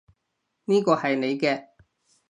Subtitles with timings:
[0.65, 1.67] 呢個係你嘅